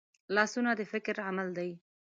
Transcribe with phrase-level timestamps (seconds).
[0.35, 1.69] لاسونه د فکر عمل دي